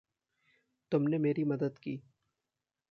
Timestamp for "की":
1.77-2.01